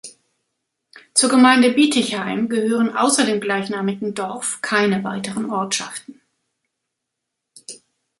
[1.13, 6.19] Zur Gemeinde Bietigheim gehören außer dem gleichnamigen Dorf keine weiteren Ortschaften.